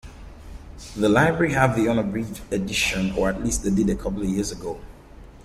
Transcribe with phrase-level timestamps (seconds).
[0.97, 4.51] The library have the unabridged edition, or at least they did a couple of years
[4.51, 4.81] ago.